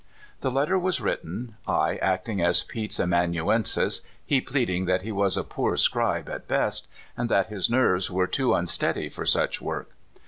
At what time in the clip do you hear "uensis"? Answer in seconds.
3.35-4.01